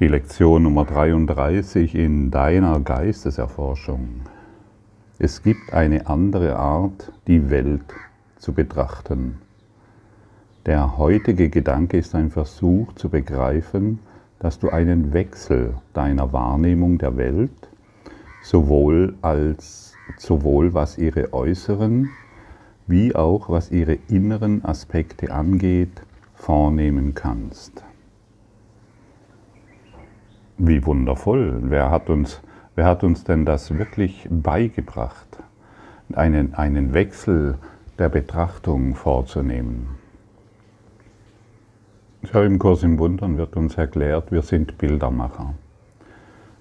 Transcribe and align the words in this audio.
Die 0.00 0.08
Lektion 0.08 0.62
Nummer 0.62 0.86
33 0.86 1.94
in 1.94 2.30
deiner 2.30 2.80
Geisteserforschung. 2.80 4.22
Es 5.18 5.42
gibt 5.42 5.74
eine 5.74 6.06
andere 6.06 6.56
Art, 6.56 7.12
die 7.26 7.50
Welt 7.50 7.84
zu 8.38 8.54
betrachten. 8.54 9.42
Der 10.64 10.96
heutige 10.96 11.50
Gedanke 11.50 11.98
ist 11.98 12.14
ein 12.14 12.30
Versuch 12.30 12.94
zu 12.94 13.10
begreifen, 13.10 13.98
dass 14.38 14.58
du 14.58 14.70
einen 14.70 15.12
Wechsel 15.12 15.74
deiner 15.92 16.32
Wahrnehmung 16.32 16.96
der 16.96 17.18
Welt, 17.18 17.68
sowohl 18.42 19.16
als 19.20 19.92
sowohl 20.16 20.72
was 20.72 20.96
ihre 20.96 21.34
äußeren 21.34 22.08
wie 22.86 23.14
auch 23.14 23.50
was 23.50 23.70
ihre 23.70 23.98
inneren 24.08 24.64
Aspekte 24.64 25.30
angeht, 25.30 26.00
vornehmen 26.36 27.14
kannst. 27.14 27.84
Wie 30.62 30.84
wundervoll. 30.84 31.58
Wer 31.62 31.90
hat 31.90 32.10
uns, 32.10 32.42
wer 32.74 32.84
hat 32.84 33.02
uns 33.02 33.24
denn 33.24 33.46
das 33.46 33.78
wirklich 33.78 34.28
beigebracht? 34.30 35.38
Einen, 36.12 36.52
einen 36.52 36.92
Wechsel 36.92 37.56
der 37.98 38.10
Betrachtung 38.10 38.94
vorzunehmen. 38.94 39.86
Ja, 42.30 42.44
Im 42.44 42.58
Kurs 42.58 42.82
im 42.82 42.98
Wundern 42.98 43.38
wird 43.38 43.56
uns 43.56 43.78
erklärt, 43.78 44.32
wir 44.32 44.42
sind 44.42 44.76
Bildermacher. 44.76 45.54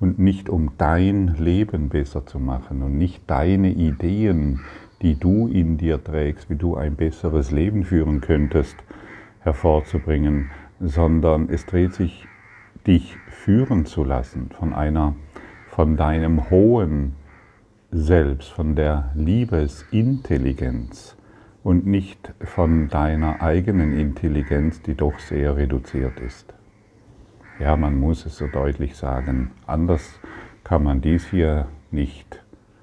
und 0.00 0.18
nicht 0.18 0.48
um 0.48 0.72
dein 0.78 1.36
Leben 1.38 1.90
besser 1.90 2.24
zu 2.24 2.38
machen 2.38 2.82
und 2.82 2.96
nicht 2.96 3.22
deine 3.30 3.70
Ideen 3.70 4.60
die 5.02 5.16
du 5.16 5.48
in 5.48 5.76
dir 5.76 6.02
trägst, 6.02 6.48
wie 6.48 6.56
du 6.56 6.76
ein 6.76 6.96
besseres 6.96 7.50
Leben 7.50 7.84
führen 7.84 8.20
könntest, 8.20 8.76
hervorzubringen, 9.40 10.50
sondern 10.80 11.48
es 11.48 11.66
dreht 11.66 11.94
sich, 11.94 12.26
dich 12.86 13.16
führen 13.28 13.86
zu 13.86 14.04
lassen 14.04 14.50
von 14.58 14.72
einer, 14.72 15.14
von 15.68 15.96
deinem 15.96 16.50
hohen 16.50 17.14
Selbst, 17.90 18.50
von 18.50 18.76
der 18.76 19.10
Liebesintelligenz 19.14 21.16
und 21.62 21.86
nicht 21.86 22.32
von 22.40 22.88
deiner 22.88 23.42
eigenen 23.42 23.92
Intelligenz, 23.92 24.82
die 24.82 24.94
doch 24.94 25.18
sehr 25.18 25.56
reduziert 25.56 26.20
ist. 26.20 26.54
Ja, 27.60 27.76
man 27.76 27.98
muss 27.98 28.26
es 28.26 28.38
so 28.38 28.46
deutlich 28.46 28.96
sagen, 28.96 29.52
anders 29.66 30.18
kann 30.64 30.82
man 30.82 31.00
dies 31.00 31.26
hier 31.26 31.68
nicht 31.90 32.42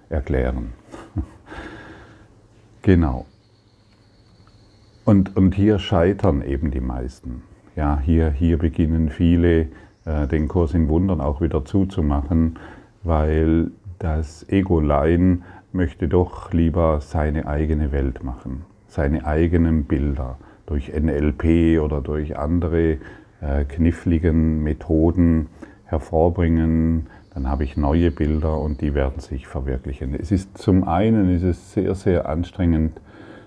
erklären. 0.09 0.73
Genau. 2.81 3.25
Und, 5.05 5.35
und 5.35 5.55
hier 5.55 5.79
scheitern 5.79 6.41
eben 6.41 6.71
die 6.71 6.81
meisten. 6.81 7.43
Ja, 7.75 7.99
hier, 7.99 8.29
hier 8.29 8.57
beginnen 8.57 9.09
viele 9.09 9.67
äh, 10.05 10.27
den 10.27 10.47
Kurs 10.47 10.73
in 10.73 10.87
Wundern 10.87 11.21
auch 11.21 11.41
wieder 11.41 11.65
zuzumachen, 11.65 12.59
weil 13.03 13.71
das 13.99 14.47
Ego-Lein 14.49 15.43
möchte 15.71 16.07
doch 16.07 16.53
lieber 16.53 17.01
seine 17.01 17.47
eigene 17.47 17.91
Welt 17.91 18.23
machen, 18.23 18.65
seine 18.87 19.25
eigenen 19.25 19.85
Bilder 19.85 20.37
durch 20.65 20.91
NLP 20.93 21.79
oder 21.81 22.01
durch 22.01 22.37
andere 22.37 22.97
äh, 23.41 23.65
kniffligen 23.67 24.63
Methoden 24.63 25.47
hervorbringen, 25.85 27.07
dann 27.39 27.49
habe 27.49 27.63
ich 27.63 27.77
neue 27.77 28.11
Bilder 28.11 28.59
und 28.59 28.81
die 28.81 28.93
werden 28.93 29.21
sich 29.21 29.47
verwirklichen. 29.47 30.13
Es 30.13 30.29
ist 30.29 30.57
zum 30.57 30.85
einen 30.85 31.33
ist 31.33 31.43
es 31.43 31.71
sehr, 31.71 31.95
sehr 31.95 32.27
anstrengend 32.27 32.99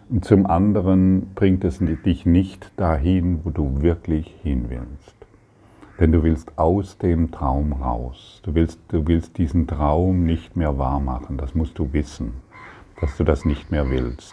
und 0.08 0.25
zum 0.25 0.47
anderen 0.47 1.34
bringt 1.34 1.62
es 1.62 1.78
dich 1.78 2.25
nicht 2.25 2.72
dahin, 2.76 3.41
wo 3.44 3.50
du 3.50 3.82
wirklich 3.82 4.34
hin 4.42 4.70
willst. 4.70 5.14
Denn 6.00 6.10
du 6.10 6.22
willst 6.22 6.58
aus 6.58 6.97
dem 6.97 7.32
Traum 7.32 7.75
raus. 7.75 8.41
Du 8.44 8.54
willst, 8.54 8.81
du 8.88 9.06
willst 9.06 9.36
diesen 9.36 9.66
Traum 9.66 10.25
nicht 10.25 10.56
mehr 10.56 10.78
wahr 10.78 10.98
machen. 10.98 11.36
Das 11.36 11.54
musst 11.54 11.78
du 11.78 11.92
wissen, 11.92 12.32
dass 12.98 13.19
du 13.19 13.25
das 13.25 13.44
nicht 13.44 13.70
mehr 13.70 13.91
willst. 13.91 14.32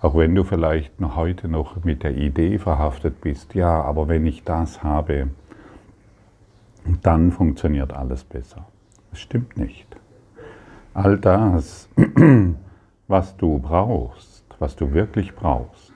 Auch 0.00 0.14
wenn 0.14 0.36
du 0.36 0.44
vielleicht 0.44 1.00
noch 1.00 1.16
heute 1.16 1.48
noch 1.48 1.82
mit 1.82 2.04
der 2.04 2.16
Idee 2.16 2.60
verhaftet 2.60 3.20
bist, 3.20 3.56
ja, 3.56 3.82
aber 3.82 4.06
wenn 4.06 4.24
ich 4.24 4.44
das 4.44 4.84
habe, 4.84 5.30
dann 7.02 7.32
funktioniert 7.32 7.92
alles 7.92 8.24
besser. 8.24 8.66
Das 9.10 9.20
stimmt 9.20 9.56
nicht. 9.56 9.86
All 10.94 11.18
das, 11.18 11.88
was 13.08 13.36
du 13.36 13.58
brauchst, 13.58 14.44
was 14.58 14.76
du 14.76 14.92
wirklich 14.92 15.34
brauchst, 15.34 15.92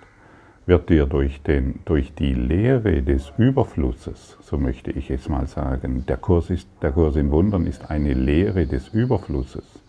wird 0.67 0.89
dir 0.89 1.07
durch, 1.07 1.43
den, 1.43 1.81
durch 1.85 2.15
die 2.15 2.35
Lehre 2.35 3.03
des 3.03 3.33
Überflusses, 3.39 4.37
so 4.41 4.57
möchte 4.57 4.91
ich 4.91 5.11
es 5.11 5.29
mal 5.29 5.47
sagen, 5.47 6.05
der 6.07 6.17
Kurs, 6.17 6.51
ist, 6.51 6.69
der 6.83 6.93
Kurs 6.93 7.17
in 7.17 7.31
Wundern 7.31 7.67
ist 7.67 7.91
eine 7.91 8.15
Lehre 8.15 8.67
des 8.67 8.89
Überflusses, 8.89 9.83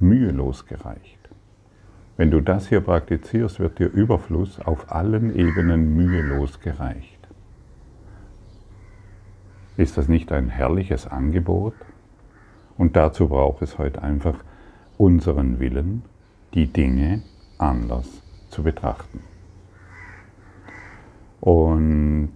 mühelos 0.00 0.64
gereicht. 0.66 1.18
Wenn 2.16 2.30
du 2.30 2.40
das 2.40 2.68
hier 2.68 2.80
praktizierst, 2.80 3.60
wird 3.60 3.78
dir 3.78 3.86
Überfluss 3.86 4.60
auf 4.60 4.90
allen 4.90 5.34
Ebenen 5.36 5.94
mühelos 5.94 6.58
gereicht. 6.60 7.17
Ist 9.78 9.96
das 9.96 10.08
nicht 10.08 10.32
ein 10.32 10.48
herrliches 10.48 11.06
Angebot? 11.06 11.72
Und 12.76 12.96
dazu 12.96 13.28
braucht 13.28 13.62
es 13.62 13.78
heute 13.78 14.02
einfach 14.02 14.34
unseren 14.96 15.60
Willen, 15.60 16.02
die 16.52 16.66
Dinge 16.66 17.22
anders 17.58 18.08
zu 18.50 18.64
betrachten. 18.64 19.20
Und 21.40 22.32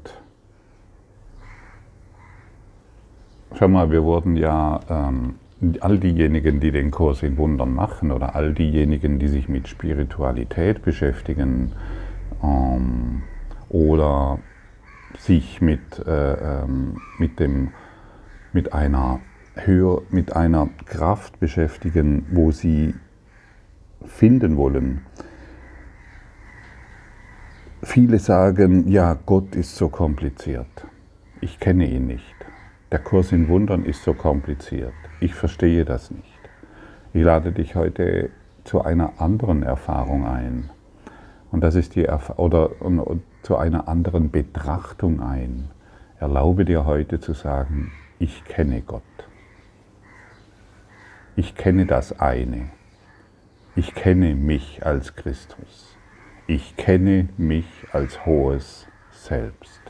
schau 3.58 3.66
mal, 3.66 3.90
wir 3.90 4.04
wurden 4.04 4.36
ja, 4.36 4.78
ähm, 4.88 5.34
all 5.80 5.98
diejenigen, 5.98 6.60
die 6.60 6.70
den 6.70 6.92
Kurs 6.92 7.24
in 7.24 7.36
Wundern 7.38 7.74
machen 7.74 8.12
oder 8.12 8.36
all 8.36 8.54
diejenigen, 8.54 9.18
die 9.18 9.26
sich 9.26 9.48
mit 9.48 9.66
Spiritualität 9.66 10.82
beschäftigen 10.82 11.72
ähm, 12.40 13.22
oder 13.68 14.38
sich 15.18 15.60
mit, 15.60 15.98
äh, 16.06 16.62
ähm, 16.62 17.00
mit, 17.18 17.38
dem, 17.38 17.72
mit, 18.52 18.72
einer 18.72 19.20
Höhe, 19.54 20.02
mit 20.10 20.34
einer 20.34 20.68
Kraft 20.86 21.38
beschäftigen, 21.40 22.26
wo 22.30 22.50
sie 22.50 22.94
finden 24.04 24.56
wollen. 24.56 25.02
Viele 27.82 28.18
sagen, 28.18 28.88
ja, 28.88 29.18
Gott 29.26 29.56
ist 29.56 29.76
so 29.76 29.88
kompliziert. 29.88 30.86
Ich 31.40 31.58
kenne 31.58 31.86
ihn 31.88 32.06
nicht. 32.06 32.34
Der 32.92 33.00
Kurs 33.00 33.32
in 33.32 33.48
Wundern 33.48 33.84
ist 33.84 34.04
so 34.04 34.14
kompliziert. 34.14 34.92
Ich 35.20 35.34
verstehe 35.34 35.84
das 35.84 36.10
nicht. 36.10 36.38
Ich 37.12 37.22
lade 37.22 37.52
dich 37.52 37.74
heute 37.74 38.30
zu 38.64 38.82
einer 38.82 39.20
anderen 39.20 39.62
Erfahrung 39.62 40.26
ein. 40.26 40.70
Und 41.50 41.62
das 41.62 41.74
ist 41.74 41.94
die 41.94 42.04
Erf 42.04 42.38
oder 42.38 42.70
zu 43.42 43.56
einer 43.56 43.88
anderen 43.88 44.30
Betrachtung 44.30 45.20
ein. 45.20 45.70
Erlaube 46.18 46.64
dir 46.64 46.84
heute 46.84 47.20
zu 47.20 47.34
sagen, 47.34 47.92
ich 48.18 48.44
kenne 48.44 48.82
Gott. 48.82 49.02
Ich 51.34 51.54
kenne 51.54 51.86
das 51.86 52.20
eine. 52.20 52.70
Ich 53.74 53.94
kenne 53.94 54.34
mich 54.34 54.84
als 54.86 55.16
Christus. 55.16 55.96
Ich 56.46 56.76
kenne 56.76 57.28
mich 57.36 57.66
als 57.92 58.24
hohes 58.26 58.86
Selbst. 59.10 59.80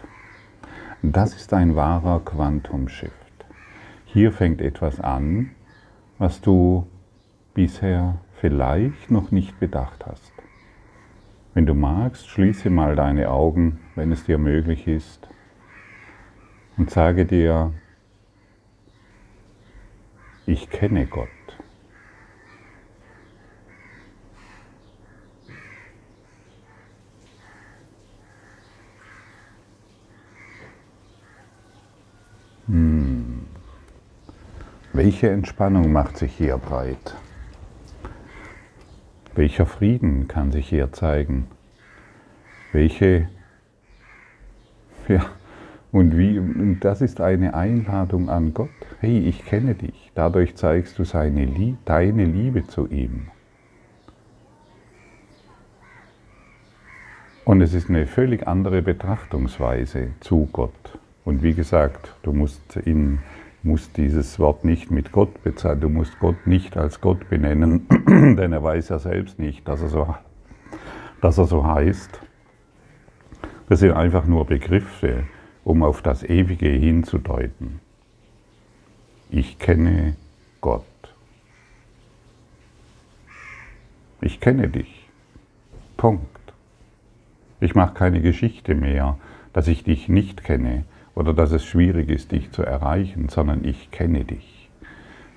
Das 1.03 1.35
ist 1.35 1.53
ein 1.53 1.75
wahrer 1.75 2.21
Quantum-Shift. 2.21 3.13
Hier 4.05 4.31
fängt 4.31 4.61
etwas 4.61 5.01
an, 5.01 5.51
was 6.19 6.41
du 6.41 6.87
bisher 7.55 8.19
vielleicht 8.41 9.11
noch 9.11 9.31
nicht 9.31 9.59
bedacht 9.59 10.07
hast. 10.07 10.33
Wenn 11.55 11.67
du 11.67 11.75
magst, 11.75 12.29
schließe 12.29 12.71
mal 12.71 12.97
deine 12.97 13.31
Augen, 13.31 13.81
wenn 13.95 14.11
es 14.11 14.25
dir 14.25 14.39
möglich 14.39 14.87
ist, 14.87 15.29
und 16.79 16.91
sage 16.91 17.27
dir, 17.27 17.73
ich 20.47 20.71
kenne 20.71 21.07
Gott. 21.07 21.29
Hm. 32.67 33.47
Welche 34.95 35.29
Entspannung 35.29 35.93
macht 35.93 36.17
sich 36.17 36.35
hier 36.35 36.57
breit? 36.57 37.15
Welcher 39.35 39.67
Frieden 39.67 40.29
kann 40.29 40.53
sich 40.53 40.69
hier 40.69 40.93
zeigen? 40.93 41.47
Welche, 42.73 43.29
ja, 45.09 45.25
und 45.91 46.17
wie, 46.17 46.39
und 46.39 46.81
das 46.81 47.01
ist 47.01 47.21
eine 47.21 47.55
Einladung 47.55 48.29
an 48.29 48.55
Gott. 48.55 48.69
Hey, 49.01 49.19
ich 49.21 49.45
kenne 49.45 49.75
dich. 49.75 50.11
Dadurch 50.15 50.57
zeigst 50.57 50.99
du 50.99 51.05
seine, 51.05 51.77
deine 51.85 52.25
Liebe 52.25 52.67
zu 52.67 52.89
ihm. 52.89 53.29
Und 57.45 57.61
es 57.61 57.75
ist 57.75 57.91
eine 57.91 58.07
völlig 58.07 58.47
andere 58.47 58.83
Betrachtungsweise 58.83 60.09
zu 60.21 60.49
Gott. 60.53 60.99
Und 61.25 61.43
wie 61.43 61.55
gesagt, 61.55 62.15
du 62.23 62.33
musst, 62.33 62.77
ihn, 62.85 63.19
musst 63.65 63.97
dieses 63.97 64.39
Wort 64.39 64.65
nicht 64.65 64.91
mit 64.91 65.13
Gott 65.13 65.43
bezahlen, 65.43 65.81
du 65.81 65.89
musst 65.89 66.19
Gott 66.19 66.47
nicht 66.47 66.77
als 66.77 67.01
Gott 67.01 67.29
benennen, 67.29 67.87
denn 68.07 68.53
er 68.53 68.63
weiß 68.63 68.89
ja 68.89 68.99
selbst 68.99 69.39
nicht, 69.39 69.67
dass 69.69 69.83
er 69.83 69.89
so, 69.89 70.15
dass 71.21 71.39
er 71.39 71.47
so 71.47 71.67
heißt. 71.67 72.21
Das 73.69 73.81
sind 73.81 73.93
einfach 73.93 74.27
nur 74.27 74.47
Begriffe, 74.47 75.25
um 75.65 75.83
auf 75.83 76.03
das 76.03 76.23
Ewige 76.23 76.69
hinzudeuten. 76.69 77.81
Ich 79.31 79.59
kenne 79.59 80.17
Gott. 80.61 80.85
Ich 84.21 84.41
kenne 84.41 84.69
dich. 84.69 85.09
Punkt. 85.97 86.27
Ich 87.61 87.75
mache 87.75 87.95
keine 87.95 88.21
Geschichte 88.21 88.75
mehr, 88.75 89.19
dass 89.53 89.69
ich 89.69 89.85
dich 89.85 90.09
nicht 90.09 90.45
kenne, 90.45 90.85
oder 91.15 91.35
dass 91.35 91.53
es 91.53 91.65
schwierig 91.65 92.09
ist, 92.09 92.33
dich 92.33 92.51
zu 92.51 92.63
erreichen, 92.63 93.29
sondern 93.29 93.65
ich 93.65 93.91
kenne 93.91 94.25
dich. 94.25 94.71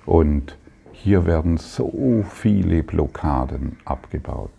Und 0.04 0.56
hier 0.92 1.26
werden 1.26 1.58
so 1.58 2.24
viele 2.28 2.82
Blockaden 2.82 3.76
abgebaut. 3.84 4.50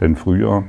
Denn 0.00 0.16
früher 0.16 0.64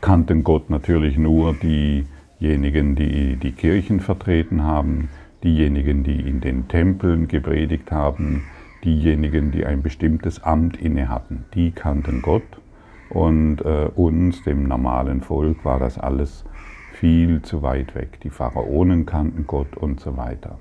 kannten 0.00 0.44
Gott 0.44 0.70
natürlich 0.70 1.18
nur 1.18 1.54
diejenigen, 1.54 2.94
die 2.94 3.36
die 3.36 3.52
Kirchen 3.52 4.00
vertreten 4.00 4.62
haben, 4.62 5.08
diejenigen, 5.44 6.02
die 6.02 6.20
in 6.20 6.40
den 6.40 6.68
Tempeln 6.68 7.28
gepredigt 7.28 7.92
haben, 7.92 8.44
diejenigen, 8.84 9.50
die 9.50 9.66
ein 9.66 9.82
bestimmtes 9.82 10.42
Amt 10.42 10.80
inne 10.80 11.08
hatten. 11.08 11.44
Die 11.54 11.70
kannten 11.72 12.22
Gott 12.22 12.60
und 13.10 13.60
äh, 13.60 13.88
uns, 13.94 14.42
dem 14.44 14.64
normalen 14.64 15.20
Volk, 15.20 15.64
war 15.64 15.78
das 15.78 15.98
alles 15.98 16.44
viel 16.98 17.42
zu 17.42 17.62
weit 17.62 17.94
weg. 17.94 18.18
Die 18.24 18.30
Pharaonen 18.30 19.06
kannten 19.06 19.46
Gott 19.46 19.76
und 19.76 20.00
so 20.00 20.16
weiter. 20.16 20.58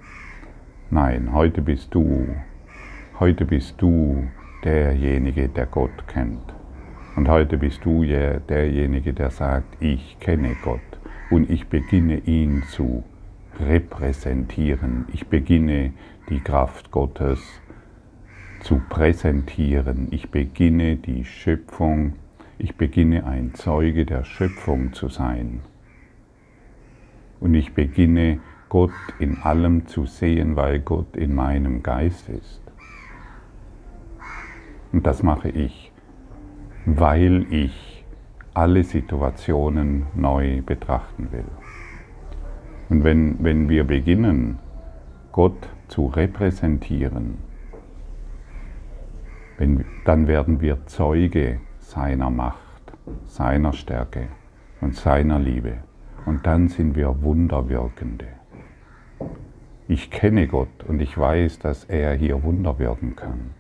Nein, 0.92 1.34
heute 1.34 1.64
bist 1.64 1.96
du, 1.96 2.28
heute 3.20 3.44
bist 3.46 3.82
du 3.82 4.28
derjenige, 4.64 5.50
der 5.50 5.66
Gott 5.66 6.08
kennt. 6.08 6.54
Und 7.16 7.28
heute 7.28 7.58
bist 7.58 7.84
du 7.84 8.04
derjenige, 8.04 9.14
der 9.14 9.32
sagt, 9.32 9.82
ich 9.82 10.20
kenne 10.20 10.56
Gott 10.64 10.80
und 11.32 11.50
ich 11.50 11.70
beginne 11.70 12.20
ihn 12.20 12.62
zu 12.70 13.04
repräsentieren. 13.60 15.06
Ich 15.12 15.28
beginne 15.28 15.94
die 16.30 16.40
Kraft 16.40 16.92
Gottes 16.92 17.40
zu 18.60 18.80
präsentieren. 18.90 20.10
Ich 20.12 20.30
beginne 20.30 20.98
die 20.98 21.26
Schöpfung, 21.26 22.14
ich 22.60 22.76
beginne 22.76 23.26
ein 23.26 23.56
Zeuge 23.56 24.06
der 24.06 24.24
Schöpfung 24.24 24.94
zu 24.94 25.10
sein 25.10 25.62
und 27.40 27.54
ich 27.54 27.74
beginne 27.74 28.40
Gott 28.70 28.92
in 29.20 29.38
allem 29.42 29.88
zu 29.88 30.06
sehen, 30.06 30.56
weil 30.56 30.80
Gott 30.80 31.16
in 31.16 31.34
meinem 31.34 31.84
Geist 31.84 32.30
ist. 32.30 32.62
Und 34.92 35.06
das 35.06 35.24
mache 35.24 35.50
ich, 35.50 35.92
weil 36.86 37.46
ich 37.52 38.06
alle 38.54 38.84
Situationen 38.84 40.08
neu 40.16 40.62
betrachten 40.62 41.32
will. 41.32 41.46
Und 42.90 43.04
wenn, 43.04 43.44
wenn 43.44 43.70
wir 43.70 43.84
beginnen, 43.84 44.60
Gott 45.32 45.70
zu 45.88 46.08
repräsentieren, 46.08 47.38
wenn, 49.58 49.86
dann 50.06 50.28
werden 50.28 50.62
wir 50.62 50.86
Zeuge 50.88 51.60
seiner 51.80 52.30
Macht, 52.30 52.94
seiner 53.26 53.74
Stärke 53.74 54.28
und 54.82 54.96
seiner 54.96 55.40
Liebe. 55.40 55.78
Und 56.28 56.46
dann 56.46 56.68
sind 56.68 56.98
wir 56.98 57.22
Wunderwirkende. 57.24 58.28
Ich 59.88 60.12
kenne 60.12 60.46
Gott 60.48 60.84
und 60.86 61.02
ich 61.02 61.18
weiß, 61.18 61.60
dass 61.60 61.86
er 61.86 62.14
hier 62.16 62.44
Wunder 62.44 62.80
wirken 62.80 63.16
kann. 63.16 63.52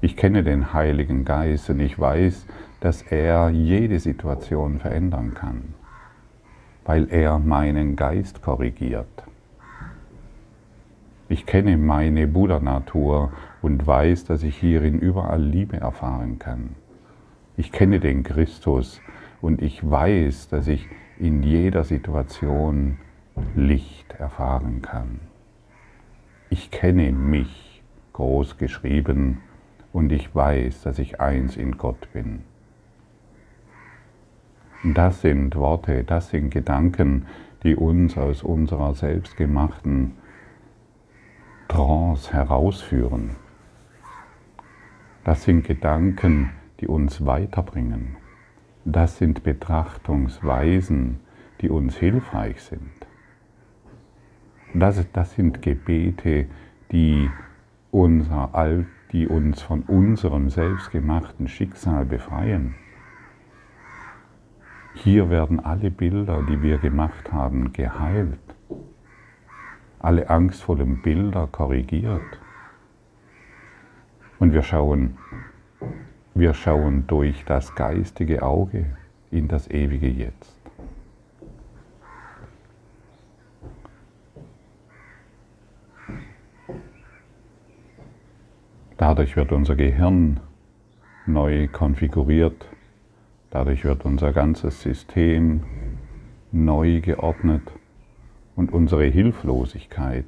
Ich 0.00 0.16
kenne 0.16 0.42
den 0.42 0.72
Heiligen 0.72 1.24
Geist 1.24 1.70
und 1.70 1.78
ich 1.78 1.96
weiß, 1.96 2.46
dass 2.80 3.02
er 3.02 3.48
jede 3.50 4.00
Situation 4.00 4.80
verändern 4.80 5.32
kann, 5.34 5.74
weil 6.84 7.06
er 7.08 7.38
meinen 7.38 7.94
Geist 7.94 8.42
korrigiert. 8.42 9.22
Ich 11.28 11.46
kenne 11.46 11.76
meine 11.76 12.26
Buddha-Natur 12.26 13.32
und 13.62 13.86
weiß, 13.86 14.24
dass 14.24 14.42
ich 14.42 14.56
hierin 14.56 14.98
überall 14.98 15.40
Liebe 15.40 15.76
erfahren 15.76 16.40
kann. 16.40 16.70
Ich 17.56 17.70
kenne 17.70 18.00
den 18.00 18.24
Christus 18.24 19.00
und 19.40 19.62
ich 19.62 19.88
weiß, 19.88 20.48
dass 20.48 20.66
ich 20.66 20.88
in 21.20 21.42
jeder 21.42 21.84
Situation 21.84 22.96
Licht 23.54 24.14
erfahren 24.14 24.80
kann. 24.80 25.20
Ich 26.48 26.70
kenne 26.70 27.12
mich, 27.12 27.82
groß 28.14 28.56
geschrieben, 28.56 29.42
und 29.92 30.12
ich 30.12 30.34
weiß, 30.34 30.82
dass 30.82 30.98
ich 30.98 31.20
eins 31.20 31.56
in 31.56 31.76
Gott 31.76 32.10
bin. 32.12 32.40
Das 34.82 35.20
sind 35.20 35.56
Worte, 35.56 36.04
das 36.04 36.30
sind 36.30 36.50
Gedanken, 36.50 37.26
die 37.64 37.76
uns 37.76 38.16
aus 38.16 38.42
unserer 38.42 38.94
selbstgemachten 38.94 40.12
Trance 41.68 42.32
herausführen. 42.32 43.36
Das 45.24 45.42
sind 45.42 45.64
Gedanken, 45.66 46.50
die 46.80 46.86
uns 46.86 47.26
weiterbringen. 47.26 48.16
Das 48.84 49.18
sind 49.18 49.42
Betrachtungsweisen, 49.42 51.20
die 51.60 51.68
uns 51.68 51.96
hilfreich 51.96 52.62
sind. 52.62 52.90
Das, 54.72 55.04
das 55.12 55.34
sind 55.34 55.62
Gebete, 55.62 56.46
die, 56.90 57.30
unser, 57.90 58.84
die 59.12 59.26
uns 59.26 59.60
von 59.60 59.82
unserem 59.82 60.48
selbstgemachten 60.48 61.48
Schicksal 61.48 62.06
befreien. 62.06 62.74
Hier 64.94 65.30
werden 65.30 65.60
alle 65.60 65.90
Bilder, 65.90 66.42
die 66.48 66.62
wir 66.62 66.78
gemacht 66.78 67.32
haben, 67.32 67.72
geheilt. 67.72 68.38
Alle 69.98 70.30
angstvollen 70.30 71.02
Bilder 71.02 71.46
korrigiert. 71.46 72.40
Und 74.38 74.52
wir 74.52 74.62
schauen 74.62 75.18
wir 76.34 76.54
schauen 76.54 77.06
durch 77.06 77.44
das 77.44 77.74
geistige 77.74 78.42
Auge 78.42 78.86
in 79.30 79.48
das 79.48 79.70
ewige 79.70 80.08
Jetzt. 80.08 80.56
Dadurch 88.96 89.34
wird 89.34 89.50
unser 89.52 89.76
Gehirn 89.76 90.40
neu 91.24 91.68
konfiguriert, 91.68 92.66
dadurch 93.50 93.84
wird 93.84 94.04
unser 94.04 94.32
ganzes 94.32 94.82
System 94.82 95.62
neu 96.52 97.00
geordnet 97.00 97.62
und 98.56 98.72
unsere 98.72 99.04
Hilflosigkeit 99.04 100.26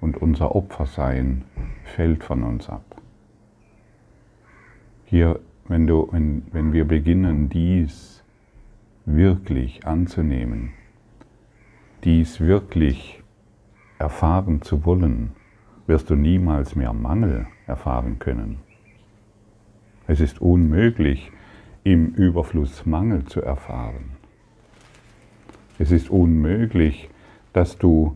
und 0.00 0.16
unser 0.16 0.56
Opfersein 0.56 1.44
fällt 1.84 2.24
von 2.24 2.42
uns 2.42 2.68
ab. 2.68 2.87
Hier, 5.10 5.40
wenn, 5.68 5.86
du, 5.86 6.06
wenn, 6.12 6.42
wenn 6.52 6.74
wir 6.74 6.84
beginnen, 6.84 7.48
dies 7.48 8.22
wirklich 9.06 9.86
anzunehmen, 9.86 10.74
dies 12.04 12.40
wirklich 12.40 13.22
erfahren 13.98 14.60
zu 14.60 14.84
wollen, 14.84 15.30
wirst 15.86 16.10
du 16.10 16.14
niemals 16.14 16.76
mehr 16.76 16.92
Mangel 16.92 17.46
erfahren 17.66 18.18
können. 18.18 18.58
Es 20.06 20.20
ist 20.20 20.42
unmöglich, 20.42 21.32
im 21.84 22.08
Überfluss 22.08 22.84
Mangel 22.84 23.24
zu 23.24 23.40
erfahren. 23.40 24.10
Es 25.78 25.90
ist 25.90 26.10
unmöglich, 26.10 27.08
dass 27.54 27.78
du 27.78 28.14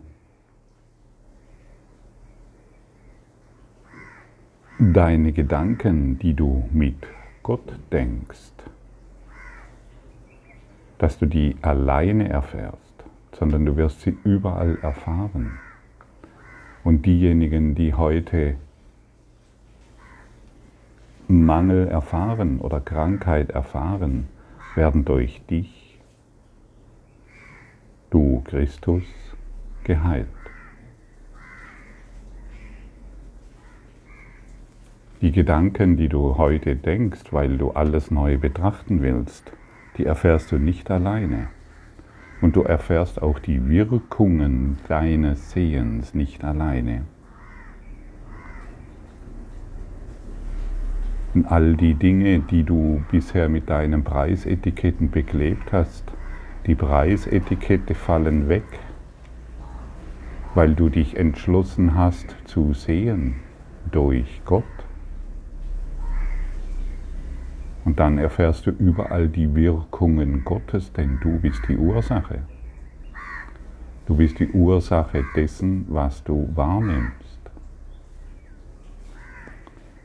deine 4.90 5.32
Gedanken, 5.32 6.18
die 6.18 6.34
du 6.34 6.68
mit 6.72 6.96
Gott 7.44 7.78
denkst, 7.92 8.52
dass 10.98 11.18
du 11.18 11.26
die 11.26 11.56
alleine 11.62 12.28
erfährst, 12.28 13.04
sondern 13.32 13.64
du 13.64 13.76
wirst 13.76 14.00
sie 14.00 14.16
überall 14.24 14.78
erfahren. 14.82 15.52
Und 16.82 17.06
diejenigen, 17.06 17.76
die 17.76 17.94
heute 17.94 18.56
Mangel 21.28 21.86
erfahren 21.86 22.58
oder 22.58 22.80
Krankheit 22.80 23.50
erfahren, 23.50 24.26
werden 24.74 25.04
durch 25.04 25.40
dich, 25.46 26.00
du 28.10 28.42
Christus, 28.44 29.04
geheilt. 29.84 30.41
Die 35.23 35.31
Gedanken, 35.31 35.97
die 35.97 36.09
du 36.09 36.37
heute 36.37 36.75
denkst, 36.75 37.33
weil 37.33 37.57
du 37.57 37.71
alles 37.71 38.11
neu 38.11 38.38
betrachten 38.38 39.02
willst, 39.02 39.52
die 39.97 40.05
erfährst 40.05 40.50
du 40.50 40.59
nicht 40.59 40.91
alleine. 40.91 41.47
Und 42.41 42.57
du 42.57 42.62
erfährst 42.62 43.23
auch 43.23 43.38
die 43.38 43.69
Wirkungen 43.69 44.79
deines 44.88 45.52
Sehens 45.52 46.12
nicht 46.12 46.43
alleine. 46.43 47.02
Und 51.35 51.47
all 51.47 51.76
die 51.76 51.95
Dinge, 51.95 52.41
die 52.41 52.64
du 52.64 53.05
bisher 53.12 53.49
mit 53.49 53.71
deinen 53.71 54.02
Preisetiketten 54.02 55.12
beklebt 55.12 55.73
hast, 55.73 56.02
die 56.67 56.75
Preisetikette 56.75 57.95
fallen 57.95 58.49
weg, 58.49 58.64
weil 60.57 60.75
du 60.75 60.88
dich 60.88 61.17
entschlossen 61.17 61.95
hast 61.95 62.35
zu 62.45 62.75
sehen 62.75 63.37
durch 63.93 64.43
Gott. 64.45 64.64
Und 67.84 67.98
dann 67.98 68.18
erfährst 68.18 68.66
du 68.66 68.70
überall 68.70 69.28
die 69.28 69.54
Wirkungen 69.54 70.44
Gottes, 70.44 70.92
denn 70.92 71.18
du 71.20 71.38
bist 71.40 71.62
die 71.68 71.76
Ursache. 71.76 72.42
Du 74.06 74.16
bist 74.16 74.38
die 74.38 74.48
Ursache 74.48 75.24
dessen, 75.34 75.86
was 75.88 76.22
du 76.22 76.48
wahrnimmst. 76.54 77.40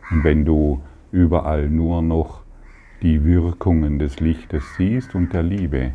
Und 0.09 0.23
wenn 0.23 0.45
du 0.45 0.81
überall 1.11 1.69
nur 1.69 2.01
noch 2.01 2.41
die 3.01 3.23
Wirkungen 3.25 3.99
des 3.99 4.19
Lichtes 4.19 4.75
siehst 4.75 5.13
und 5.13 5.33
der 5.33 5.43
Liebe, 5.43 5.93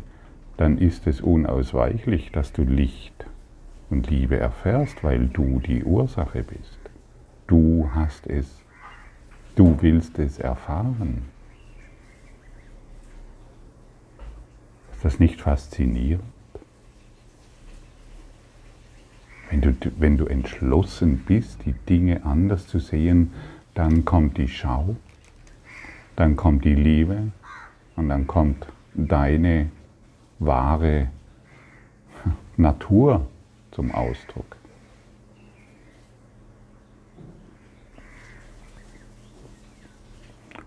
dann 0.57 0.77
ist 0.77 1.07
es 1.07 1.19
unausweichlich, 1.19 2.31
dass 2.31 2.53
du 2.53 2.63
Licht 2.63 3.25
und 3.89 4.09
Liebe 4.09 4.37
erfährst, 4.37 5.03
weil 5.03 5.27
du 5.27 5.59
die 5.59 5.83
Ursache 5.83 6.43
bist. 6.43 6.79
Du 7.47 7.89
hast 7.93 8.27
es. 8.27 8.63
Du 9.55 9.77
willst 9.81 10.17
es 10.19 10.39
erfahren. 10.39 11.32
Das 15.03 15.19
nicht 15.19 15.41
faszinierend? 15.41 16.23
Wenn 19.49 19.61
du, 19.61 19.75
wenn 19.99 20.17
du 20.17 20.25
entschlossen 20.25 21.19
bist, 21.27 21.65
die 21.65 21.73
Dinge 21.73 22.25
anders 22.25 22.67
zu 22.67 22.79
sehen, 22.79 23.33
dann 23.75 24.05
kommt 24.05 24.37
die 24.37 24.47
Schau, 24.47 24.95
dann 26.15 26.35
kommt 26.35 26.65
die 26.65 26.75
Liebe 26.75 27.31
und 27.95 28.09
dann 28.09 28.25
kommt 28.25 28.65
deine 28.93 29.69
wahre 30.39 31.09
Natur 32.57 33.27
zum 33.71 33.91
Ausdruck. 33.91 34.55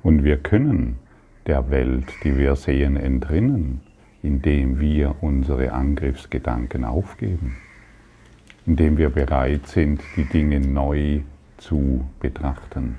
Und 0.02 0.23
wir 0.23 0.37
können 0.37 0.99
der 1.47 1.71
Welt, 1.71 2.07
die 2.23 2.37
wir 2.37 2.55
sehen, 2.55 2.97
entrinnen 2.97 3.81
indem 4.26 4.80
wir 4.80 5.14
unsere 5.21 5.73
Angriffsgedanken 5.73 6.85
aufgeben, 6.85 7.56
indem 8.66 8.99
wir 8.99 9.11
bereit 9.11 9.68
sind, 9.68 10.02
die 10.16 10.25
Dinge 10.25 10.59
neu 10.59 11.21
zu 11.59 12.04
betrachten. 12.18 12.97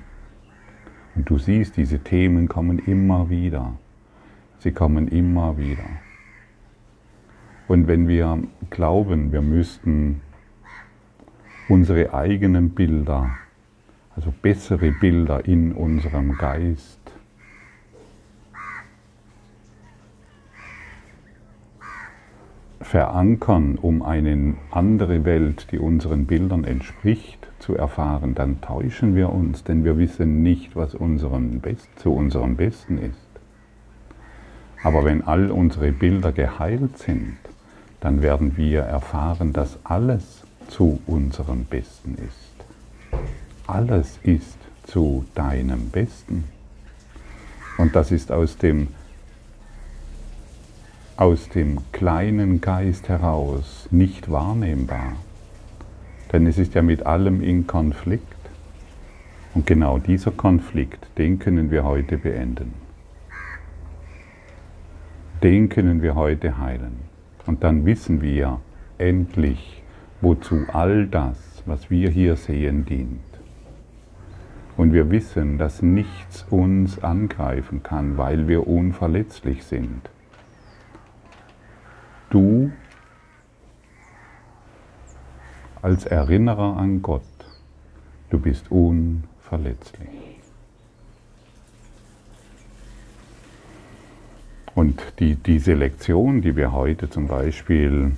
Und 1.14 1.28
du 1.28 1.38
siehst, 1.38 1.76
diese 1.76 1.98
Themen 1.98 2.48
kommen 2.48 2.78
immer 2.78 3.28
wieder. 3.28 3.74
Sie 4.60 4.72
kommen 4.72 5.08
immer 5.08 5.58
wieder. 5.58 5.84
Und 7.68 7.86
wenn 7.86 8.08
wir 8.08 8.42
glauben, 8.70 9.30
wir 9.30 9.42
müssten 9.42 10.22
unsere 11.68 12.14
eigenen 12.14 12.70
Bilder, 12.70 13.30
also 14.16 14.32
bessere 14.42 14.92
Bilder 14.92 15.44
in 15.44 15.72
unserem 15.72 16.38
Geist 16.38 16.97
verankern, 22.88 23.78
um 23.80 24.02
eine 24.02 24.54
andere 24.70 25.24
Welt, 25.24 25.68
die 25.70 25.78
unseren 25.78 26.24
Bildern 26.26 26.64
entspricht, 26.64 27.46
zu 27.58 27.76
erfahren, 27.76 28.34
dann 28.34 28.62
täuschen 28.62 29.14
wir 29.14 29.30
uns, 29.30 29.62
denn 29.62 29.84
wir 29.84 29.98
wissen 29.98 30.42
nicht, 30.42 30.74
was 30.74 30.94
unserem 30.94 31.60
Best, 31.60 31.86
zu 31.98 32.14
unserem 32.14 32.56
Besten 32.56 32.98
ist. 32.98 33.28
Aber 34.82 35.04
wenn 35.04 35.22
all 35.22 35.50
unsere 35.50 35.92
Bilder 35.92 36.32
geheilt 36.32 36.96
sind, 36.98 37.36
dann 38.00 38.22
werden 38.22 38.56
wir 38.56 38.80
erfahren, 38.80 39.52
dass 39.52 39.78
alles 39.84 40.44
zu 40.68 41.00
unserem 41.06 41.64
Besten 41.64 42.14
ist. 42.14 43.20
Alles 43.66 44.18
ist 44.22 44.58
zu 44.84 45.26
deinem 45.34 45.90
Besten. 45.90 46.44
Und 47.76 47.94
das 47.94 48.12
ist 48.12 48.32
aus 48.32 48.56
dem 48.56 48.88
aus 51.18 51.48
dem 51.48 51.78
kleinen 51.90 52.60
Geist 52.60 53.08
heraus 53.08 53.88
nicht 53.90 54.30
wahrnehmbar. 54.30 55.14
Denn 56.32 56.46
es 56.46 56.58
ist 56.58 56.74
ja 56.74 56.82
mit 56.82 57.06
allem 57.06 57.42
in 57.42 57.66
Konflikt. 57.66 58.22
Und 59.52 59.66
genau 59.66 59.98
dieser 59.98 60.30
Konflikt, 60.30 61.08
den 61.18 61.40
können 61.40 61.72
wir 61.72 61.82
heute 61.82 62.18
beenden. 62.18 62.72
Den 65.42 65.68
können 65.68 66.02
wir 66.02 66.14
heute 66.14 66.56
heilen. 66.58 67.00
Und 67.46 67.64
dann 67.64 67.84
wissen 67.84 68.22
wir 68.22 68.60
endlich, 68.98 69.82
wozu 70.20 70.66
all 70.72 71.08
das, 71.08 71.64
was 71.66 71.90
wir 71.90 72.10
hier 72.10 72.36
sehen, 72.36 72.84
dient. 72.84 73.18
Und 74.76 74.92
wir 74.92 75.10
wissen, 75.10 75.58
dass 75.58 75.82
nichts 75.82 76.46
uns 76.48 77.02
angreifen 77.02 77.82
kann, 77.82 78.16
weil 78.16 78.46
wir 78.46 78.68
unverletzlich 78.68 79.64
sind 79.64 80.08
du 82.30 82.72
als 85.82 86.06
Erinnerer 86.06 86.76
an 86.76 87.02
Gott, 87.02 87.22
du 88.30 88.38
bist 88.38 88.70
unverletzlich. 88.70 90.08
Und 94.74 95.02
die, 95.18 95.34
diese 95.34 95.74
Lektion, 95.74 96.40
die 96.40 96.54
wir 96.54 96.72
heute 96.72 97.10
zum 97.10 97.26
Beispiel 97.26 98.12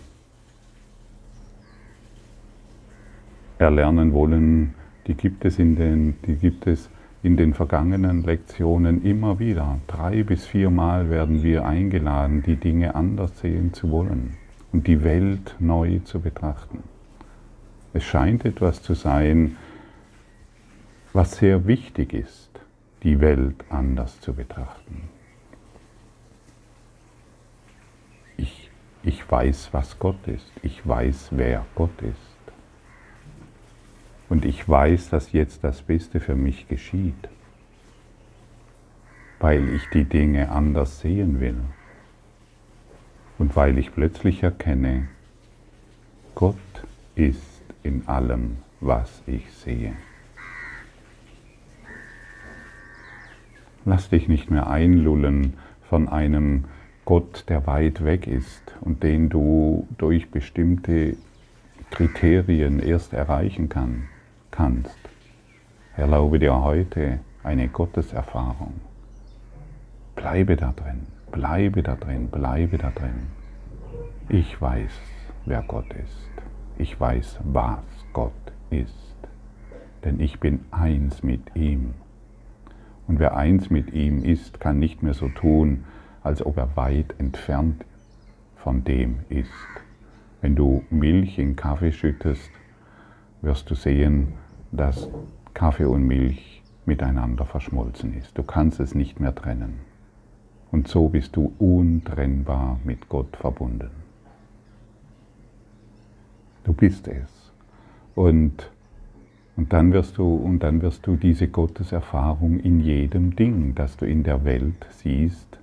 erlernen 3.58 4.12
wollen, 4.12 4.74
die 5.06 5.14
gibt 5.14 5.44
es 5.44 5.58
in 5.58 5.76
den, 5.76 6.16
die 6.26 6.36
gibt 6.36 6.66
es 6.66 6.90
in 7.22 7.36
den 7.36 7.54
vergangenen 7.54 8.22
Lektionen 8.22 9.04
immer 9.04 9.38
wieder. 9.38 9.78
Drei 9.86 10.22
bis 10.22 10.46
viermal 10.46 11.10
werden 11.10 11.42
wir 11.42 11.66
eingeladen, 11.66 12.42
die 12.42 12.56
Dinge 12.56 12.94
anders 12.94 13.38
sehen 13.40 13.74
zu 13.74 13.90
wollen 13.90 14.36
und 14.72 14.86
die 14.86 15.04
Welt 15.04 15.56
neu 15.58 15.98
zu 16.00 16.20
betrachten. 16.20 16.82
Es 17.92 18.04
scheint 18.04 18.44
etwas 18.44 18.82
zu 18.82 18.94
sein, 18.94 19.56
was 21.12 21.36
sehr 21.36 21.66
wichtig 21.66 22.14
ist, 22.14 22.50
die 23.02 23.20
Welt 23.20 23.64
anders 23.68 24.20
zu 24.20 24.32
betrachten. 24.32 25.08
Ich, 28.36 28.70
ich 29.02 29.30
weiß, 29.30 29.70
was 29.72 29.98
Gott 29.98 30.26
ist. 30.26 30.50
Ich 30.62 30.86
weiß, 30.86 31.30
wer 31.32 31.66
Gott 31.74 32.00
ist. 32.00 32.29
Und 34.30 34.44
ich 34.44 34.66
weiß, 34.66 35.10
dass 35.10 35.32
jetzt 35.32 35.64
das 35.64 35.82
Beste 35.82 36.20
für 36.20 36.36
mich 36.36 36.68
geschieht, 36.68 37.28
weil 39.40 39.68
ich 39.74 39.82
die 39.92 40.04
Dinge 40.04 40.50
anders 40.50 41.00
sehen 41.00 41.40
will 41.40 41.56
und 43.38 43.56
weil 43.56 43.76
ich 43.76 43.92
plötzlich 43.92 44.44
erkenne, 44.44 45.08
Gott 46.36 46.56
ist 47.16 47.60
in 47.82 48.06
allem, 48.06 48.58
was 48.80 49.20
ich 49.26 49.50
sehe. 49.50 49.94
Lass 53.84 54.10
dich 54.10 54.28
nicht 54.28 54.48
mehr 54.48 54.70
einlullen 54.70 55.54
von 55.88 56.08
einem 56.08 56.66
Gott, 57.04 57.46
der 57.48 57.66
weit 57.66 58.04
weg 58.04 58.28
ist 58.28 58.76
und 58.80 59.02
den 59.02 59.28
du 59.28 59.88
durch 59.98 60.30
bestimmte 60.30 61.16
Kriterien 61.90 62.78
erst 62.78 63.12
erreichen 63.12 63.68
kann, 63.68 64.04
kannst. 64.50 64.98
Erlaube 65.96 66.38
dir 66.38 66.62
heute 66.62 67.20
eine 67.42 67.68
Gotteserfahrung. 67.68 68.80
Bleibe 70.16 70.56
da 70.56 70.72
drin, 70.72 71.06
bleibe 71.30 71.82
da 71.82 71.96
drin, 71.96 72.28
bleibe 72.28 72.78
da 72.78 72.90
drin. 72.90 73.28
Ich 74.28 74.60
weiß, 74.60 74.92
wer 75.46 75.62
Gott 75.62 75.92
ist. 75.94 76.30
Ich 76.78 76.98
weiß, 76.98 77.40
was 77.44 77.82
Gott 78.12 78.32
ist. 78.70 79.16
Denn 80.04 80.20
ich 80.20 80.40
bin 80.40 80.60
eins 80.70 81.22
mit 81.22 81.54
ihm. 81.54 81.94
Und 83.06 83.18
wer 83.18 83.36
eins 83.36 83.70
mit 83.70 83.92
ihm 83.92 84.24
ist, 84.24 84.60
kann 84.60 84.78
nicht 84.78 85.02
mehr 85.02 85.14
so 85.14 85.28
tun, 85.28 85.84
als 86.22 86.44
ob 86.44 86.56
er 86.58 86.76
weit 86.76 87.14
entfernt 87.18 87.84
von 88.56 88.84
dem 88.84 89.20
ist. 89.28 89.50
Wenn 90.40 90.54
du 90.54 90.84
Milch 90.90 91.38
in 91.38 91.56
Kaffee 91.56 91.92
schüttest, 91.92 92.50
wirst 93.42 93.70
du 93.70 93.74
sehen, 93.74 94.34
dass 94.72 95.08
Kaffee 95.54 95.84
und 95.84 96.06
Milch 96.06 96.62
miteinander 96.86 97.44
verschmolzen 97.44 98.16
ist. 98.16 98.36
Du 98.36 98.42
kannst 98.42 98.80
es 98.80 98.94
nicht 98.94 99.20
mehr 99.20 99.34
trennen. 99.34 99.80
Und 100.70 100.88
so 100.88 101.08
bist 101.08 101.36
du 101.36 101.52
untrennbar 101.58 102.78
mit 102.84 103.08
Gott 103.08 103.36
verbunden. 103.36 103.90
Du 106.64 106.72
bist 106.72 107.08
es. 107.08 107.52
Und 108.14 108.70
und 109.60 109.74
dann 109.74 109.92
wirst 109.92 110.16
du, 110.16 110.36
und 110.36 110.60
dann 110.62 110.80
wirst 110.80 111.06
du 111.06 111.16
diese 111.16 111.46
Gotteserfahrung 111.46 112.60
in 112.60 112.80
jedem 112.80 113.36
Ding, 113.36 113.74
das 113.74 113.94
du 113.98 114.06
in 114.06 114.22
der 114.22 114.42
Welt 114.46 114.86
siehst, 114.88 115.58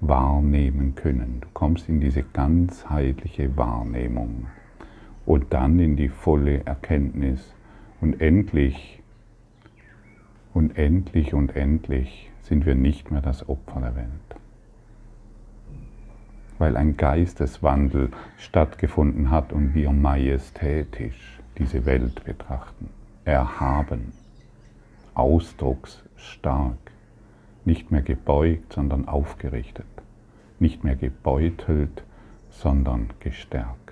wahrnehmen 0.00 0.94
können. 0.94 1.38
Du 1.40 1.48
kommst 1.52 1.88
in 1.88 2.00
diese 2.00 2.22
ganzheitliche 2.22 3.56
Wahrnehmung 3.56 4.46
und 5.26 5.52
dann 5.52 5.78
in 5.78 5.96
die 5.96 6.08
volle 6.08 6.64
Erkenntnis. 6.64 7.52
Und 8.00 8.20
endlich, 8.20 9.02
und 10.54 10.78
endlich 10.78 11.34
und 11.34 11.54
endlich 11.54 12.30
sind 12.42 12.64
wir 12.64 12.74
nicht 12.74 13.10
mehr 13.10 13.22
das 13.22 13.48
Opfer 13.48 13.80
der 13.80 13.96
Welt. 13.96 14.08
Weil 16.58 16.76
ein 16.76 16.96
Geisteswandel 16.96 18.10
stattgefunden 18.38 19.30
hat 19.30 19.52
und 19.52 19.74
wir 19.74 19.92
majestätisch 19.92 21.40
diese 21.58 21.84
Welt 21.84 22.24
betrachten 22.24 22.88
erhaben, 23.26 24.12
ausdrucksstark, 25.14 26.78
nicht 27.64 27.90
mehr 27.90 28.02
gebeugt, 28.02 28.72
sondern 28.72 29.08
aufgerichtet, 29.08 29.86
nicht 30.60 30.84
mehr 30.84 30.94
gebeutelt, 30.94 32.04
sondern 32.50 33.10
gestärkt. 33.20 33.85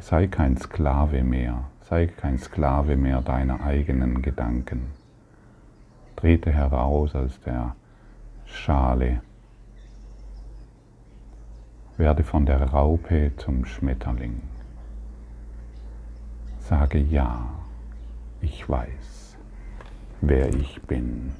Sei 0.00 0.26
kein 0.26 0.56
Sklave 0.56 1.24
mehr, 1.24 1.64
sei 1.82 2.06
kein 2.06 2.38
Sklave 2.38 2.96
mehr 2.96 3.20
deiner 3.22 3.60
eigenen 3.60 4.22
Gedanken. 4.22 4.92
Trete 6.16 6.52
heraus 6.52 7.14
aus 7.14 7.40
der 7.40 7.74
Schale, 8.44 9.20
werde 11.96 12.22
von 12.22 12.46
der 12.46 12.62
Raupe 12.62 13.32
zum 13.36 13.64
Schmetterling. 13.64 14.40
Sage 16.58 16.98
ja, 16.98 17.48
ich 18.40 18.68
weiß, 18.68 19.36
wer 20.20 20.48
ich 20.54 20.82
bin. 20.82 21.32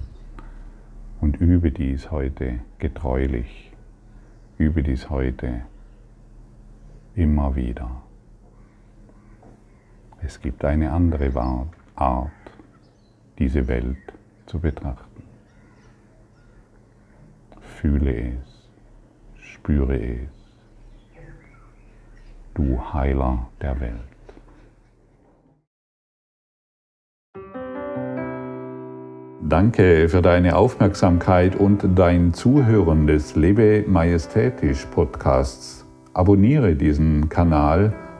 Und 1.20 1.40
übe 1.40 1.70
dies 1.70 2.11
heute 2.11 2.61
getreulich, 2.78 3.72
übe 4.58 4.82
dies 4.82 5.11
heute 5.11 5.62
immer 7.14 7.56
wieder. 7.56 8.05
Es 10.26 10.40
gibt 10.40 10.64
eine 10.64 10.90
andere 10.90 11.30
Art, 11.94 12.30
diese 13.38 13.68
Welt 13.68 13.96
zu 14.46 14.58
betrachten. 14.58 15.22
Fühle 17.60 18.32
es, 18.32 18.68
spüre 19.40 19.96
es, 19.96 20.28
du 22.54 22.76
Heiler 22.92 23.46
der 23.62 23.78
Welt. 23.78 24.00
Danke 29.48 30.08
für 30.08 30.22
deine 30.22 30.56
Aufmerksamkeit 30.56 31.54
und 31.54 31.86
dein 31.96 32.34
Zuhören 32.34 33.06
des 33.06 33.36
Lebe 33.36 33.84
Majestätisch 33.86 34.86
Podcasts. 34.86 35.86
Abonniere 36.14 36.74
diesen 36.74 37.28
Kanal, 37.28 37.94